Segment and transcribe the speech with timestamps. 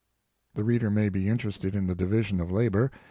[0.55, 2.89] [The reader may be interested in the division of labor.